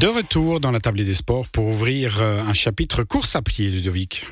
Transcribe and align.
De 0.00 0.08
retour 0.08 0.58
dans 0.58 0.72
la 0.72 0.80
table 0.80 1.04
des 1.04 1.14
sports 1.14 1.48
pour 1.48 1.66
ouvrir 1.66 2.20
euh, 2.20 2.40
un 2.40 2.52
chapitre 2.52 3.04
course 3.04 3.36
à 3.36 3.42
pied, 3.42 3.68
Ludovic. 3.68 4.26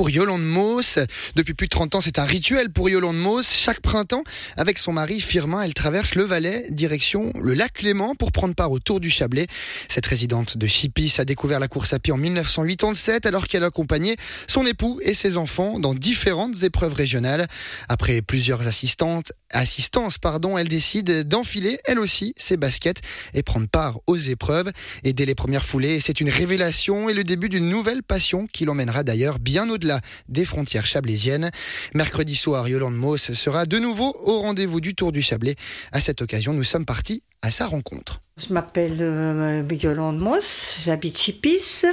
Pour 0.00 0.08
Yolande 0.08 0.42
Mauss. 0.42 0.98
Depuis 1.36 1.52
plus 1.52 1.66
de 1.66 1.72
30 1.72 1.96
ans, 1.96 2.00
c'est 2.00 2.18
un 2.18 2.24
rituel 2.24 2.70
pour 2.70 2.88
Yolande 2.88 3.18
Mauss. 3.18 3.52
Chaque 3.52 3.82
printemps, 3.82 4.24
avec 4.56 4.78
son 4.78 4.94
mari 4.94 5.20
Firmin, 5.20 5.60
elle 5.60 5.74
traverse 5.74 6.14
le 6.14 6.22
Valais, 6.22 6.64
direction 6.70 7.30
le 7.38 7.52
lac 7.52 7.74
Clément 7.74 8.14
pour 8.14 8.32
prendre 8.32 8.54
part 8.54 8.72
au 8.72 8.78
Tour 8.78 8.98
du 8.98 9.10
Chablais. 9.10 9.46
Cette 9.90 10.06
résidente 10.06 10.56
de 10.56 10.66
Chipis 10.66 11.16
a 11.18 11.26
découvert 11.26 11.60
la 11.60 11.68
course 11.68 11.92
à 11.92 11.98
pied 11.98 12.14
en 12.14 12.16
1987 12.16 13.26
alors 13.26 13.46
qu'elle 13.46 13.62
accompagnait 13.62 14.16
son 14.48 14.64
époux 14.64 14.98
et 15.02 15.12
ses 15.12 15.36
enfants 15.36 15.78
dans 15.78 15.92
différentes 15.92 16.62
épreuves 16.62 16.94
régionales. 16.94 17.46
Après 17.90 18.22
plusieurs 18.22 18.66
assistantes, 18.66 19.32
assistances, 19.50 20.16
pardon, 20.16 20.56
elle 20.56 20.68
décide 20.68 21.28
d'enfiler 21.28 21.78
elle 21.84 21.98
aussi 21.98 22.32
ses 22.38 22.56
baskets 22.56 23.02
et 23.34 23.42
prendre 23.42 23.68
part 23.68 23.98
aux 24.06 24.16
épreuves. 24.16 24.70
Et 25.04 25.12
dès 25.12 25.26
les 25.26 25.34
premières 25.34 25.62
foulées, 25.62 26.00
c'est 26.00 26.22
une 26.22 26.30
révélation 26.30 27.10
et 27.10 27.12
le 27.12 27.22
début 27.22 27.50
d'une 27.50 27.68
nouvelle 27.68 28.02
passion 28.02 28.46
qui 28.50 28.64
l'emmènera 28.64 29.02
d'ailleurs 29.02 29.38
bien 29.38 29.68
au-delà 29.68 29.89
des 30.28 30.44
frontières 30.44 30.86
chablaisiennes. 30.86 31.50
Mercredi 31.94 32.36
soir, 32.36 32.68
Yolande 32.68 32.96
Mauss 32.96 33.32
sera 33.32 33.66
de 33.66 33.78
nouveau 33.78 34.14
au 34.24 34.40
rendez-vous 34.40 34.80
du 34.80 34.94
Tour 34.94 35.12
du 35.12 35.22
Chablais. 35.22 35.56
À 35.92 36.00
cette 36.00 36.22
occasion, 36.22 36.52
nous 36.52 36.64
sommes 36.64 36.84
partis 36.84 37.22
à 37.42 37.50
sa 37.50 37.66
rencontre. 37.66 38.20
Je 38.36 38.52
m'appelle 38.52 38.98
euh, 39.00 39.62
Yolande 39.70 40.18
Moss, 40.18 40.76
j'habite 40.82 41.18
Chipis. 41.18 41.84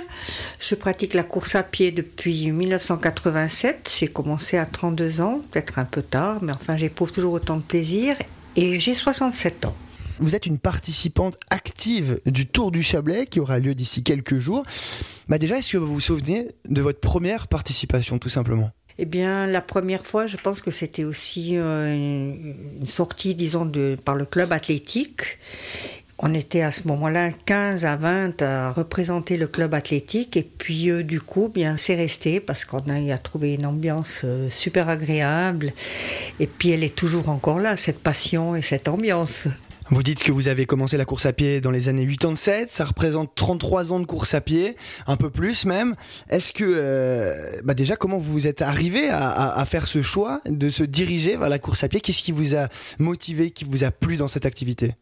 Je 0.60 0.76
pratique 0.76 1.14
la 1.14 1.24
course 1.24 1.56
à 1.56 1.64
pied 1.64 1.92
depuis 1.92 2.52
1987. 2.52 3.96
J'ai 4.00 4.08
commencé 4.08 4.58
à 4.58 4.66
32 4.66 5.22
ans, 5.22 5.42
peut-être 5.52 5.80
un 5.80 5.86
peu 5.86 6.02
tard, 6.02 6.40
mais 6.42 6.54
enfin 6.54 6.78
j'éprouve 6.78 7.12
toujours 7.12 7.34
autant 7.34 7.58
de 7.58 7.64
plaisir. 7.64 8.16
Et 8.56 8.80
j'ai 8.80 8.96
67 8.96 9.66
ans. 9.66 9.76
Vous 10.20 10.36
êtes 10.36 10.48
une 10.48 10.58
participante 10.58 11.36
active 11.50 12.20
du 12.26 12.48
Tour 12.48 12.72
du 12.72 12.82
Chablais 12.82 13.28
qui 13.28 13.40
aura 13.40 13.60
lieu 13.60 13.76
d'ici 13.76 14.02
quelques 14.02 14.40
jours. 14.40 14.66
Bah 15.30 15.38
déjà, 15.38 15.58
est-ce 15.58 15.74
que 15.74 15.78
vous 15.78 15.94
vous 15.94 16.00
souvenez 16.00 16.48
de 16.70 16.82
votre 16.82 17.00
première 17.00 17.48
participation, 17.48 18.18
tout 18.18 18.30
simplement? 18.30 18.72
Eh 18.98 19.06
bien, 19.06 19.46
la 19.46 19.62
première 19.62 20.06
fois, 20.06 20.26
je 20.26 20.38
pense 20.38 20.62
que 20.62 20.72
c'était 20.72 21.04
aussi 21.04 21.58
euh, 21.58 21.94
une 21.94 22.88
sortie, 22.88 23.36
disons, 23.36 23.66
de, 23.66 23.98
par 24.04 24.16
le 24.16 24.26
club 24.26 24.54
athlétique. 24.54 25.38
On 26.20 26.34
était 26.34 26.62
à 26.62 26.72
ce 26.72 26.88
moment-là 26.88 27.30
15 27.46 27.86
à 27.86 27.96
20 27.96 28.42
à 28.42 28.72
représenter 28.72 29.38
le 29.38 29.46
club 29.46 29.76
athlétique 29.76 30.36
et 30.36 30.42
puis 30.42 30.90
euh, 30.90 31.04
du 31.04 31.22
coup, 31.22 31.48
bien 31.48 31.78
c'est 31.78 31.94
resté 31.94 32.40
parce 32.40 32.66
qu'on 32.66 32.80
a, 32.90 33.18
trouvé 33.20 33.54
une 33.54 33.68
ambiance 33.68 34.22
euh, 34.24 34.50
super 34.50 34.90
agréable 34.90 35.74
et 36.40 36.48
puis 36.48 36.72
elle 36.72 36.84
est 36.84 36.96
toujours 36.96 37.30
encore 37.30 37.60
là, 37.60 37.78
cette 37.78 38.00
passion 38.00 38.56
et 38.56 38.64
cette 38.64 38.88
ambiance. 38.88 39.48
Vous 39.90 40.04
dites 40.04 40.22
que 40.22 40.34
vous 40.34 40.50
avez 40.50 40.66
commencé 40.66 40.98
la 40.98 41.06
course 41.06 41.26
à 41.26 41.32
pied 41.32 41.62
dans 41.62 41.72
les 41.72 41.88
années 41.88 42.06
87, 42.06 42.70
ça 42.70 42.84
représente 42.84 43.34
33 43.36 43.94
ans 43.94 44.02
de 44.02 44.06
course 44.06 44.34
à 44.34 44.42
pied, 44.42 44.76
un 45.08 45.16
peu 45.16 45.30
plus 45.30 45.66
même. 45.66 45.96
Est-ce 46.30 46.52
que, 46.52 46.66
euh, 46.66 47.62
bah 47.64 47.74
déjà, 47.74 47.96
comment 47.96 48.18
vous 48.18 48.48
êtes 48.48 48.62
arrivé 48.62 49.08
à, 49.08 49.50
à, 49.50 49.66
faire 49.66 49.88
ce 49.88 50.02
choix 50.02 50.42
de 50.46 50.70
se 50.70 50.84
diriger 50.84 51.38
vers 51.38 51.50
la 51.50 51.60
course 51.60 51.86
à 51.86 51.88
pied? 51.88 52.02
Qu'est-ce 52.02 52.22
qui 52.22 52.34
vous 52.34 52.56
a 52.56 52.68
motivé, 53.00 53.52
qui 53.52 53.64
vous 53.64 53.86
a 53.86 53.92
plu 53.92 54.18
dans 54.18 54.28
cette 54.28 54.46
activité? 54.46 54.96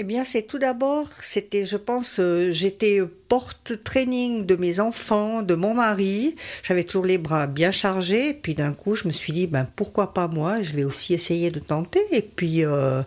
Eh 0.00 0.04
bien, 0.04 0.22
c'est 0.22 0.42
tout 0.42 0.60
d'abord, 0.60 1.08
c'était, 1.20 1.66
je 1.66 1.76
pense, 1.76 2.20
euh, 2.20 2.52
j'étais 2.52 3.00
porte-training 3.26 4.46
de 4.46 4.54
mes 4.54 4.78
enfants, 4.78 5.42
de 5.42 5.56
mon 5.56 5.74
mari. 5.74 6.36
J'avais 6.62 6.84
toujours 6.84 7.04
les 7.04 7.18
bras 7.18 7.48
bien 7.48 7.72
chargés. 7.72 8.28
Et 8.28 8.34
puis 8.34 8.54
d'un 8.54 8.72
coup, 8.72 8.94
je 8.94 9.08
me 9.08 9.12
suis 9.12 9.32
dit, 9.32 9.48
ben 9.48 9.66
pourquoi 9.74 10.14
pas 10.14 10.28
moi? 10.28 10.62
Je 10.62 10.70
vais 10.70 10.84
aussi 10.84 11.14
essayer 11.14 11.50
de 11.50 11.58
tenter. 11.58 12.00
Et 12.12 12.22
puis, 12.22 12.64
euh, 12.64 13.02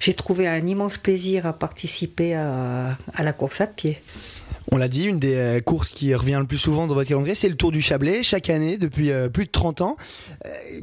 j'ai 0.00 0.14
trouvé 0.14 0.48
un 0.48 0.66
immense 0.66 0.98
plaisir 0.98 1.46
à 1.46 1.52
participer 1.52 2.34
à, 2.34 2.98
à 3.14 3.22
la 3.22 3.32
course 3.32 3.60
à 3.60 3.68
pied. 3.68 4.00
On 4.72 4.78
l'a 4.78 4.88
dit, 4.88 5.04
une 5.04 5.20
des 5.20 5.36
euh, 5.36 5.60
courses 5.60 5.90
qui 5.90 6.12
revient 6.12 6.38
le 6.40 6.46
plus 6.46 6.58
souvent 6.58 6.88
dans 6.88 6.94
votre 6.94 7.08
calendrier, 7.08 7.36
c'est 7.36 7.48
le 7.48 7.56
Tour 7.56 7.70
du 7.70 7.80
Chablais, 7.80 8.24
chaque 8.24 8.50
année 8.50 8.78
depuis 8.78 9.12
plus 9.32 9.44
de 9.44 9.50
30 9.50 9.80
ans. 9.80 9.96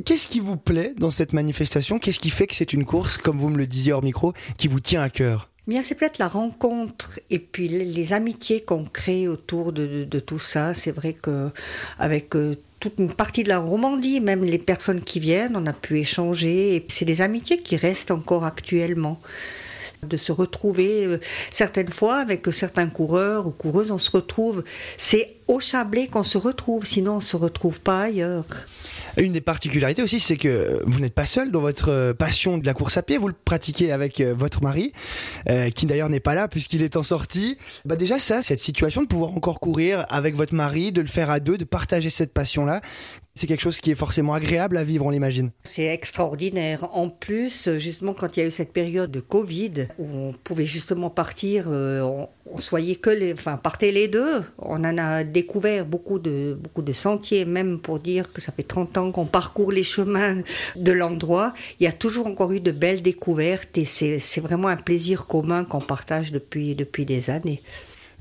Qu'est-ce 0.05 0.29
qui 0.29 0.39
vous 0.39 0.55
plaît 0.55 0.93
dans 0.97 1.11
cette 1.11 1.33
manifestation? 1.33 1.99
Qu'est-ce 1.99 2.19
qui 2.19 2.29
fait 2.29 2.47
que 2.47 2.55
c'est 2.55 2.71
une 2.71 2.85
course, 2.85 3.17
comme 3.17 3.37
vous 3.37 3.49
me 3.49 3.57
le 3.57 3.67
disiez 3.67 3.91
hors 3.91 4.03
micro, 4.03 4.33
qui 4.57 4.69
vous 4.69 4.79
tient 4.79 5.01
à 5.01 5.09
cœur? 5.09 5.48
Bien, 5.69 5.83
c'est 5.83 5.93
peut-être 5.93 6.17
la 6.17 6.27
rencontre 6.27 7.19
et 7.29 7.37
puis 7.37 7.67
les, 7.67 8.11
amitiés 8.11 8.61
qu'on 8.61 8.85
crée 8.85 9.27
autour 9.27 9.71
de, 9.71 10.19
tout 10.19 10.39
ça. 10.39 10.73
C'est 10.73 10.89
vrai 10.89 11.13
que 11.13 11.51
avec 11.99 12.35
euh, 12.35 12.55
toute 12.79 12.97
une 12.97 13.13
partie 13.13 13.43
de 13.43 13.49
la 13.49 13.59
Romandie, 13.59 14.19
même 14.19 14.43
les 14.43 14.57
personnes 14.57 14.99
qui 14.99 15.19
viennent, 15.19 15.55
on 15.55 15.67
a 15.67 15.73
pu 15.73 15.99
échanger. 15.99 16.83
C'est 16.89 17.05
des 17.05 17.21
amitiés 17.21 17.59
qui 17.59 17.75
restent 17.75 18.09
encore 18.09 18.45
actuellement 18.45 19.21
de 20.01 20.17
se 20.17 20.31
retrouver 20.31 21.05
euh, 21.05 21.19
certaines 21.51 21.91
fois 21.91 22.15
avec 22.15 22.47
certains 22.51 22.87
coureurs 22.87 23.45
ou 23.45 23.51
coureuses, 23.51 23.91
on 23.91 23.99
se 23.99 24.09
retrouve. 24.09 24.63
C'est 24.97 25.35
au 25.47 25.59
Chablais 25.59 26.07
qu'on 26.07 26.23
se 26.23 26.39
retrouve, 26.39 26.83
sinon 26.83 27.17
on 27.17 27.21
se 27.21 27.37
retrouve 27.37 27.79
pas 27.79 28.01
ailleurs. 28.01 28.47
Une 29.19 29.33
des 29.33 29.41
particularités 29.41 30.01
aussi, 30.01 30.19
c'est 30.19 30.37
que 30.37 30.81
vous 30.85 30.99
n'êtes 30.99 31.13
pas 31.13 31.25
seul 31.25 31.51
dans 31.51 31.61
votre 31.61 31.91
euh, 31.91 32.13
passion 32.13 32.57
de 32.57 32.65
la 32.65 32.73
course 32.73 32.97
à 32.97 33.03
pied. 33.03 33.17
Vous 33.17 33.27
le 33.27 33.33
pratiquez 33.33 33.91
avec 33.91 34.21
euh, 34.21 34.33
votre 34.33 34.63
mari, 34.63 34.93
qui 35.75 35.85
d'ailleurs 35.85 36.09
n'est 36.09 36.19
pas 36.19 36.35
là 36.35 36.47
puisqu'il 36.47 36.83
est 36.83 36.95
en 36.95 37.03
sortie. 37.03 37.57
Bah 37.85 37.95
déjà 37.95 38.19
ça, 38.19 38.41
cette 38.41 38.59
situation 38.59 39.01
de 39.01 39.07
pouvoir 39.07 39.31
encore 39.31 39.59
courir 39.59 40.05
avec 40.09 40.35
votre 40.35 40.53
mari, 40.53 40.91
de 40.91 41.01
le 41.01 41.07
faire 41.07 41.29
à 41.29 41.39
deux, 41.39 41.57
de 41.57 41.65
partager 41.65 42.09
cette 42.09 42.33
passion-là 42.33 42.81
c'est 43.39 43.47
quelque 43.47 43.61
chose 43.61 43.79
qui 43.79 43.91
est 43.91 43.95
forcément 43.95 44.33
agréable 44.33 44.75
à 44.75 44.83
vivre, 44.83 45.05
on 45.05 45.11
l'imagine. 45.11 45.51
C'est 45.63 45.85
extraordinaire. 45.85 46.89
En 46.93 47.09
plus, 47.09 47.69
justement, 47.77 48.13
quand 48.13 48.35
il 48.35 48.41
y 48.41 48.43
a 48.43 48.47
eu 48.47 48.51
cette 48.51 48.73
période 48.73 49.11
de 49.11 49.21
Covid, 49.21 49.87
où 49.97 50.05
on 50.13 50.33
pouvait 50.33 50.65
justement 50.65 51.09
partir, 51.09 51.67
euh, 51.69 52.01
on, 52.01 52.27
on 52.51 52.57
que 52.57 53.09
les, 53.09 53.31
enfin, 53.31 53.55
partait 53.55 53.93
les 53.93 54.09
deux. 54.09 54.43
On 54.57 54.83
en 54.83 54.97
a 54.97 55.23
découvert 55.23 55.85
beaucoup 55.85 56.19
de, 56.19 56.57
beaucoup 56.61 56.81
de 56.81 56.91
sentiers, 56.91 57.45
même 57.45 57.79
pour 57.79 57.99
dire 57.99 58.33
que 58.33 58.41
ça 58.41 58.51
fait 58.51 58.63
30 58.63 58.97
ans 58.97 59.11
qu'on 59.13 59.25
parcourt 59.25 59.71
les 59.71 59.83
chemins 59.83 60.41
de 60.75 60.91
l'endroit. 60.91 61.53
Il 61.79 61.85
y 61.85 61.87
a 61.87 61.93
toujours 61.93 62.27
encore 62.27 62.51
eu 62.51 62.59
de 62.59 62.71
belles 62.71 63.01
découvertes 63.01 63.77
et 63.77 63.85
c'est 63.85 64.41
vraiment 64.41 64.67
un 64.67 64.75
plaisir 64.75 65.27
commun 65.27 65.63
qu'on 65.63 65.79
partage 65.79 66.33
depuis, 66.33 66.75
depuis 66.75 67.05
des 67.05 67.29
années. 67.29 67.61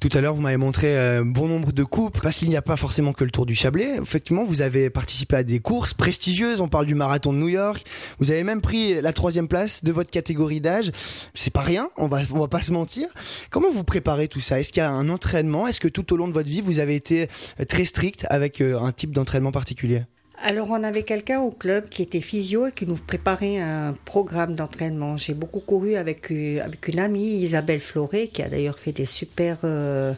Tout 0.01 0.11
à 0.15 0.21
l'heure, 0.21 0.35
vous 0.35 0.43
m'avez 0.43 0.57
montré 0.57 0.97
euh, 0.97 1.25
bon 1.27 1.49
nombre 1.49 1.73
de 1.73 1.83
coupes, 1.83 2.21
parce 2.21 2.37
qu'il 2.37 2.49
n'y 2.49 2.57
a 2.57 2.63
pas 2.63 2.77
forcément 2.77 3.13
que 3.13 3.25
le 3.25 3.33
Tour 3.33 3.47
du 3.47 3.57
Chablais. 3.57 3.97
Effectivement, 4.01 4.45
vous 4.45 4.63
avez 4.63 4.91
participé 4.91 5.35
à 5.35 5.43
des 5.43 5.59
courses 5.59 5.93
prestigieuses. 5.93 6.61
On 6.61 6.69
parle 6.69 6.87
du 6.87 6.95
marathon 6.95 7.33
de 7.33 7.39
New 7.39 7.49
York. 7.49 7.85
Vous 8.21 8.31
avez 8.31 8.45
même 8.45 8.61
pris 8.61 9.01
la 9.01 9.13
troisième 9.13 9.49
place 9.49 9.83
de 9.83 9.91
votre 9.91 10.13
catégorie 10.13 10.61
d'âge. 10.61 10.93
C'est 11.35 11.53
pas 11.53 11.63
rien. 11.63 11.91
On 11.97 12.07
va, 12.07 12.21
on 12.33 12.39
va 12.39 12.47
pas 12.47 12.63
se 12.63 12.71
mentir. 12.71 13.09
Comment 13.51 13.73
vous 13.73 13.83
préparez 13.83 14.29
tout 14.29 14.41
ça? 14.41 14.61
Est-ce 14.61 14.73
qu'il 14.73 14.83
y 14.83 14.87
a 14.87 14.91
un 14.93 15.09
entraînement? 15.09 15.67
Est-ce 15.67 15.81
que 15.81 15.89
tout 15.89 16.13
au 16.13 16.17
long 16.17 16.29
de 16.29 16.33
votre 16.33 16.49
vie, 16.49 16.61
vous 16.61 16.79
avez 16.79 16.95
été 16.95 17.27
très 17.69 17.85
strict 17.85 18.25
avec 18.31 18.61
euh, 18.61 18.79
un 18.79 18.93
type 18.93 19.11
d'entraînement 19.11 19.51
particulier? 19.51 20.05
Alors 20.43 20.71
on 20.71 20.83
avait 20.85 21.03
quelqu'un 21.03 21.41
au 21.41 21.51
club 21.51 21.89
qui 21.89 22.03
était 22.03 22.21
physio 22.21 22.67
et 22.69 22.73
qui 22.73 22.87
nous 22.87 22.97
préparait 22.97 23.59
un 23.59 23.95
programme 24.05 24.55
d'entraînement. 24.55 25.17
J'ai 25.17 25.35
beaucoup 25.35 25.61
couru 25.61 25.97
avec, 25.97 26.31
euh, 26.31 26.61
avec 26.65 26.89
une 26.89 27.01
amie, 27.01 27.41
Isabelle 27.41 27.81
Floré, 27.81 28.29
qui 28.29 28.43
a 28.43 28.49
d'ailleurs 28.49 28.79
fait 28.79 28.93
des 28.93 29.07
super 29.07 29.59
euh, 29.65 30.15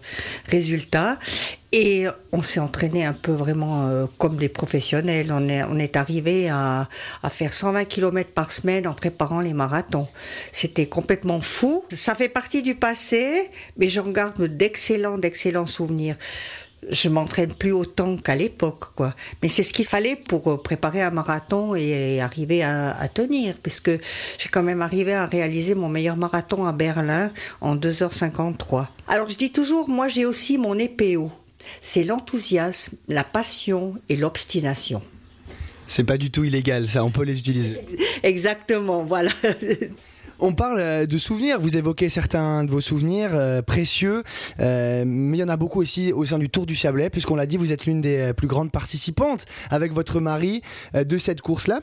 résultats. 0.46 1.18
Et 1.72 2.06
on 2.32 2.42
s'est 2.42 2.58
entraîné 2.58 3.04
un 3.04 3.12
peu 3.12 3.30
vraiment 3.30 3.86
euh, 3.86 4.06
comme 4.18 4.36
des 4.36 4.48
professionnels. 4.48 5.30
On 5.32 5.48
est, 5.48 5.62
on 5.62 5.78
arrivé 5.94 6.48
à, 6.48 6.88
à 7.22 7.30
faire 7.30 7.52
120 7.52 7.84
km 7.84 8.30
par 8.32 8.50
semaine 8.50 8.88
en 8.88 8.94
préparant 8.94 9.40
les 9.40 9.54
marathons. 9.54 10.08
C'était 10.52 10.86
complètement 10.86 11.40
fou. 11.40 11.84
Ça 11.94 12.16
fait 12.16 12.28
partie 12.28 12.62
du 12.62 12.74
passé, 12.74 13.48
mais 13.76 13.88
j'en 13.88 14.08
garde 14.08 14.42
d'excellents, 14.42 15.18
d'excellents 15.18 15.66
souvenirs 15.66 16.16
je 16.88 17.08
m'entraîne 17.08 17.52
plus 17.52 17.72
autant 17.72 18.16
qu'à 18.16 18.34
l'époque, 18.34 18.94
quoi. 18.94 19.14
Mais 19.42 19.48
c'est 19.48 19.62
ce 19.62 19.72
qu'il 19.72 19.86
fallait 19.86 20.16
pour 20.16 20.48
euh, 20.48 20.56
préparer 20.56 21.02
un 21.02 21.10
marathon 21.10 21.74
et 21.74 22.20
arriver 22.20 22.62
à, 22.62 23.08
tenir, 23.12 23.54
puisque 23.62 23.90
j'ai 23.90 24.48
quand 24.50 24.62
même 24.62 24.82
arrivé 24.82 25.14
à 25.14 25.26
réaliser 25.26 25.74
mon 25.74 25.88
meilleur 25.88 26.16
marathon 26.16 26.64
à 26.64 26.72
Berlin 26.72 27.32
en 27.60 27.76
2h53. 27.76 28.86
Alors 29.08 29.28
je 29.28 29.36
dis 29.36 29.52
toujours, 29.52 29.88
moi 29.88 30.08
j'ai 30.08 30.24
aussi 30.24 30.58
mon 30.58 30.78
EPO. 30.78 31.30
C'est 31.82 32.04
l'enthousiasme, 32.04 32.96
la 33.08 33.24
passion 33.24 33.94
et 34.08 34.16
l'obstination. 34.16 35.02
C'est 35.86 36.04
pas 36.04 36.16
du 36.18 36.30
tout 36.30 36.44
illégal, 36.44 36.86
ça, 36.88 37.04
on 37.04 37.10
peut 37.10 37.24
les 37.24 37.38
utiliser. 37.38 37.78
Exactement, 38.22 39.04
voilà. 39.04 39.32
On 40.42 40.54
parle 40.54 40.80
euh, 40.80 41.06
de 41.06 41.18
souvenirs, 41.18 41.60
vous 41.60 41.76
évoquez 41.76 42.08
certains 42.08 42.64
de 42.64 42.70
vos 42.70 42.80
souvenirs 42.80 43.34
euh, 43.34 43.60
précieux, 43.60 44.24
euh, 44.58 45.04
mais 45.06 45.36
il 45.36 45.40
y 45.40 45.44
en 45.44 45.50
a 45.50 45.58
beaucoup 45.58 45.80
aussi 45.80 46.14
au 46.14 46.24
sein 46.24 46.38
du 46.38 46.48
Tour 46.48 46.64
du 46.64 46.74
Chablais, 46.74 47.10
puisqu'on 47.10 47.36
l'a 47.36 47.44
dit, 47.44 47.58
vous 47.58 47.72
êtes 47.72 47.84
l'une 47.84 48.00
des 48.00 48.32
plus 48.34 48.46
grandes 48.46 48.72
participantes 48.72 49.44
avec 49.68 49.92
votre 49.92 50.18
mari 50.18 50.62
de 50.94 51.18
cette 51.18 51.42
course-là. 51.42 51.82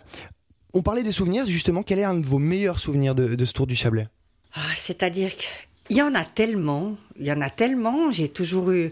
On 0.74 0.82
parlait 0.82 1.04
des 1.04 1.12
souvenirs, 1.12 1.46
justement, 1.48 1.84
quel 1.84 2.00
est 2.00 2.04
un 2.04 2.16
de 2.16 2.26
vos 2.26 2.40
meilleurs 2.40 2.80
souvenirs 2.80 3.14
de, 3.14 3.46
ce 3.46 3.54
Tour 3.54 3.68
du 3.68 3.76
Chablais? 3.76 4.08
Ah, 4.54 4.60
C'est-à-dire 4.76 5.30
qu'il 5.36 5.98
y 5.98 6.02
en 6.02 6.16
a 6.16 6.26
tellement, 6.26 6.96
il 7.20 7.28
y 7.28 7.32
en 7.32 7.42
a 7.42 7.52
tellement, 7.52 8.12
j'ai 8.12 8.30
toujours 8.30 8.72
eu... 8.72 8.92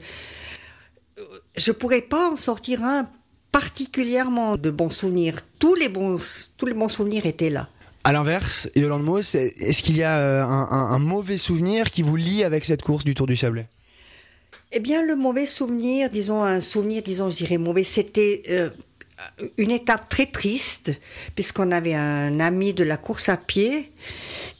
Je 1.58 1.72
pourrais 1.72 2.02
pas 2.02 2.30
en 2.30 2.36
sortir 2.36 2.84
un 2.84 3.10
particulièrement 3.52 4.58
de 4.58 4.70
bons 4.70 4.90
souvenirs. 4.90 5.42
Tous 5.58 5.76
les 5.76 5.90
bons, 5.90 6.20
tous 6.58 6.66
les 6.66 6.74
bons 6.74 6.90
souvenirs 6.90 7.26
étaient 7.26 7.50
là. 7.50 7.70
À 8.06 8.12
l'inverse, 8.12 8.70
Yolande 8.76 9.04
Moss, 9.04 9.34
est-ce 9.34 9.82
qu'il 9.82 9.98
y 9.98 10.04
a 10.04 10.20
euh, 10.20 10.44
un, 10.44 11.00
mauvais 11.00 11.40
souvenir 11.40 11.90
qui 11.90 12.04
vous 12.04 12.16
lie 12.16 12.44
avec 12.44 12.64
cette 12.64 12.84
course 12.84 13.04
du 13.04 13.16
Tour 13.16 13.26
du 13.26 13.36
Chablais 13.36 13.68
Eh 14.72 14.80
bien, 14.80 15.02
le 15.02 15.16
mauvais 15.16 15.48
souvenir, 15.48 16.12
disons 16.12 16.44
un 16.44 16.62
souvenir, 16.62 17.02
disons, 17.02 17.32
je 17.32 17.38
dirais 17.38 17.58
mauvais, 17.58 17.84
c'était 17.84 18.44
euh, 18.52 18.70
une 19.58 19.72
étape 19.72 20.08
très 20.08 20.28
triste, 20.28 20.92
puisqu'on 21.34 21.72
avait 21.72 21.96
un 21.96 22.40
ami 22.40 22.76
de 22.76 22.84
la 22.84 22.98
course 22.98 23.28
à 23.28 23.38
pied 23.38 23.92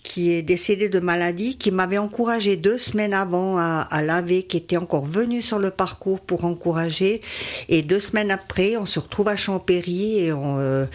qui 0.02 0.32
est 0.32 0.42
décédé 0.42 0.90
de 0.90 1.00
maladie, 1.00 1.60
qui 1.60 1.70
m'avait 1.70 2.00
encouragé 2.00 2.58
deux 2.58 2.80
semaines 2.80 3.14
avant 3.14 3.60
à, 3.60 3.82
à 3.92 4.02
laver, 4.02 4.42
qui 4.42 4.58
était 4.58 4.78
encore 4.78 5.06
venu 5.06 5.44
sur 5.44 5.60
le 5.60 5.70
parcours 5.70 6.20
pour 6.20 6.46
encourager. 6.46 7.22
Et 7.70 7.84
deux 7.84 8.00
semaines 8.00 8.32
après, 8.32 8.76
on 8.76 8.88
se 8.88 8.98
retrouve 8.98 9.28
à 9.28 9.36
Champéry 9.36 10.18
et 10.26 10.34
on, 10.34 10.58
euh, 10.58 10.88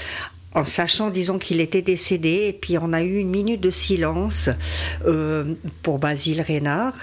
en 0.55 0.65
sachant, 0.65 1.11
disons, 1.11 1.39
qu'il 1.39 1.61
était 1.61 1.83
décédé, 1.83 2.47
et 2.49 2.53
puis 2.53 2.77
on 2.79 2.93
a 2.93 3.03
eu 3.03 3.19
une 3.19 3.31
minute 3.31 3.61
de 3.61 3.71
silence 3.71 4.51
euh, 5.07 5.55
pour 5.83 5.99
Basile 5.99 6.41
Reynard. 6.41 6.95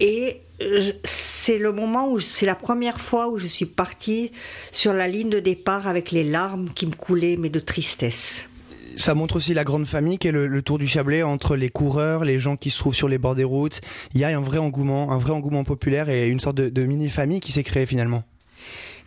Et 0.00 0.40
euh, 0.60 0.80
c'est 1.04 1.58
le 1.58 1.72
moment 1.72 2.10
où 2.10 2.18
c'est 2.18 2.46
la 2.46 2.56
première 2.56 3.00
fois 3.00 3.28
où 3.28 3.38
je 3.38 3.46
suis 3.46 3.66
partie 3.66 4.32
sur 4.72 4.92
la 4.92 5.06
ligne 5.06 5.30
de 5.30 5.38
départ 5.38 5.86
avec 5.86 6.10
les 6.10 6.24
larmes 6.24 6.70
qui 6.74 6.86
me 6.86 6.94
coulaient, 6.94 7.36
mais 7.38 7.50
de 7.50 7.60
tristesse. 7.60 8.48
Ça 8.96 9.14
montre 9.14 9.36
aussi 9.36 9.54
la 9.54 9.62
grande 9.62 9.86
famille 9.86 10.18
qu'est 10.18 10.32
le, 10.32 10.48
le 10.48 10.60
Tour 10.60 10.78
du 10.78 10.88
Chablais 10.88 11.22
entre 11.22 11.54
les 11.54 11.68
coureurs, 11.68 12.24
les 12.24 12.40
gens 12.40 12.56
qui 12.56 12.70
se 12.70 12.78
trouvent 12.78 12.96
sur 12.96 13.06
les 13.06 13.18
bords 13.18 13.36
des 13.36 13.44
routes. 13.44 13.80
Il 14.14 14.20
y 14.20 14.24
a 14.24 14.36
un 14.36 14.40
vrai 14.40 14.58
engouement, 14.58 15.12
un 15.12 15.18
vrai 15.18 15.30
engouement 15.30 15.62
populaire 15.62 16.08
et 16.08 16.26
une 16.26 16.40
sorte 16.40 16.56
de, 16.56 16.68
de 16.68 16.82
mini-famille 16.82 17.38
qui 17.38 17.52
s'est 17.52 17.62
créée 17.62 17.86
finalement. 17.86 18.24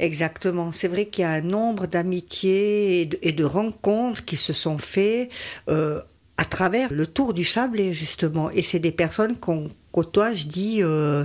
Exactement. 0.01 0.71
C'est 0.71 0.88
vrai 0.88 1.06
qu'il 1.06 1.21
y 1.21 1.25
a 1.25 1.30
un 1.30 1.42
nombre 1.42 1.86
d'amitiés 1.86 3.01
et, 3.21 3.31
de- 3.31 3.44
rencontres 3.44 4.25
qui 4.25 4.36
se 4.36 4.51
sont 4.51 4.80
faits 4.80 5.30
euh, 5.69 6.01
à 6.38 6.45
travers 6.45 6.92
le 6.92 7.06
Tour 7.06 7.36
du 7.36 7.44
Chablais, 7.44 7.94
justement. 7.94 8.50
Et 8.50 8.63
c'est 8.63 8.80
des 8.80 8.92
personnes 8.92 9.38
qu'on 9.38 9.69
côtoie, 9.92 10.33
je 10.33 10.48
dis, 10.48 10.80
euh, 10.81 11.24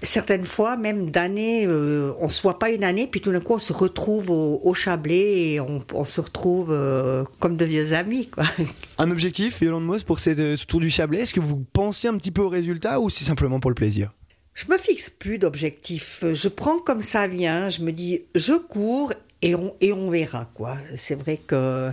certaines 0.00 0.44
fois, 0.44 0.76
même 0.76 1.10
d'années, 1.10 1.66
euh, 1.66 2.12
on 2.20 2.28
se 2.28 2.40
voit 2.42 2.60
pas 2.60 2.70
une 2.70 2.84
année, 2.84 3.08
puis 3.10 3.20
tout 3.20 3.32
d'un 3.32 3.40
coup, 3.40 3.54
on 3.54 3.58
se 3.58 3.72
retrouve 3.72 4.30
au, 4.30 4.60
au 4.62 4.74
Chablais 4.74 5.54
et 5.54 5.60
on, 5.60 6.04
se 6.04 6.20
retrouve 6.20 6.68
euh, 6.70 7.24
comme 7.40 7.56
de 7.56 7.64
vieux 7.64 7.94
amis. 7.94 8.28
Un 8.98 9.10
objectif, 9.10 9.60
Yolande 9.60 9.86
Moss, 9.86 10.04
pour 10.04 10.20
ce 10.20 10.62
Tour 10.66 10.78
du 10.78 10.90
Chablais, 10.90 11.20
est-ce 11.20 11.34
que 11.34 11.40
vous 11.40 11.64
pensez 11.72 12.06
un 12.06 12.16
petit 12.16 12.30
peu 12.30 12.42
au 12.42 12.48
résultat 12.48 13.00
ou 13.00 13.10
c'est 13.10 13.24
simplement 13.24 13.58
pour 13.58 13.70
le 13.70 13.74
plaisir? 13.74 14.12
Je 14.54 14.66
me 14.70 14.78
fixe 14.78 15.10
plus 15.10 15.38
d'objectifs. 15.38 16.24
Je 16.32 16.48
prends 16.48 16.78
comme 16.78 17.02
ça 17.02 17.26
vient. 17.26 17.68
Je 17.68 17.82
me 17.82 17.90
dis, 17.90 18.22
je 18.36 18.54
cours 18.54 19.12
et 19.42 19.54
on, 19.54 19.74
et 19.80 19.92
on 19.92 20.10
verra, 20.10 20.48
quoi. 20.54 20.76
C'est 20.96 21.16
vrai 21.16 21.36
que 21.36 21.90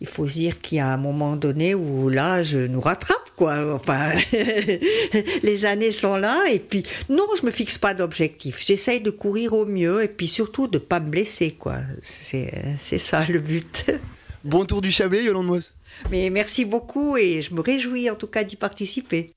il 0.00 0.06
faut 0.06 0.24
se 0.26 0.32
dire 0.32 0.58
qu'il 0.58 0.78
y 0.78 0.80
a 0.80 0.88
un 0.88 0.96
moment 0.96 1.36
donné 1.36 1.74
où 1.74 2.08
l'âge 2.08 2.54
nous 2.54 2.80
rattrape, 2.80 3.30
quoi. 3.36 3.74
Enfin, 3.74 4.12
les 5.42 5.64
années 5.66 5.92
sont 5.92 6.16
là 6.16 6.42
et 6.50 6.58
puis, 6.58 6.84
non, 7.08 7.26
je 7.38 7.44
me 7.44 7.50
fixe 7.50 7.76
pas 7.76 7.92
d'objectifs. 7.92 8.64
J'essaye 8.64 9.00
de 9.00 9.10
courir 9.10 9.52
au 9.52 9.66
mieux 9.66 10.02
et 10.02 10.08
puis 10.08 10.28
surtout 10.28 10.68
de 10.68 10.78
pas 10.78 11.00
me 11.00 11.10
blesser, 11.10 11.52
quoi. 11.52 11.78
C'est, 12.02 12.98
ça 12.98 13.26
le 13.28 13.40
but. 13.40 13.90
Bon 14.44 14.64
Tour 14.64 14.80
du 14.80 14.90
Chablais, 14.90 15.22
Yolande 15.22 15.48
Moss 15.48 15.74
Mais 16.10 16.30
merci 16.30 16.64
beaucoup 16.64 17.18
et 17.18 17.42
je 17.42 17.52
me 17.52 17.60
réjouis 17.60 18.08
en 18.08 18.14
tout 18.14 18.26
cas 18.26 18.42
d'y 18.42 18.56
participer. 18.56 19.32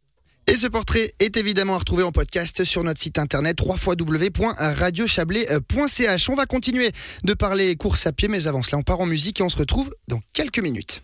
Et 0.47 0.55
ce 0.55 0.67
portrait 0.67 1.13
est 1.19 1.35
évidemment 1.37 1.75
à 1.75 1.79
retrouver 1.79 2.03
en 2.03 2.11
podcast 2.11 2.65
sur 2.65 2.83
notre 2.83 3.01
site 3.01 3.17
internet 3.17 3.57
www.radiochablais.ch. 3.61 6.29
On 6.29 6.35
va 6.35 6.45
continuer 6.45 6.91
de 7.23 7.33
parler 7.33 7.75
course 7.75 8.05
à 8.07 8.11
pied, 8.11 8.27
mais 8.27 8.47
avant 8.47 8.61
cela, 8.61 8.77
on 8.77 8.83
part 8.83 8.99
en 8.99 9.05
musique 9.05 9.39
et 9.39 9.43
on 9.43 9.49
se 9.49 9.57
retrouve 9.57 9.95
dans 10.09 10.19
quelques 10.33 10.59
minutes. 10.59 11.01